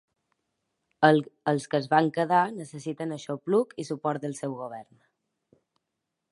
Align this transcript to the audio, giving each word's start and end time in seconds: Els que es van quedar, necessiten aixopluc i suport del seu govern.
Els 1.51 1.67
que 1.73 1.81
es 1.83 1.89
van 1.91 2.09
quedar, 2.15 2.41
necessiten 2.61 3.15
aixopluc 3.19 3.77
i 3.85 3.89
suport 3.91 4.25
del 4.27 4.37
seu 4.43 4.59
govern. 4.65 4.93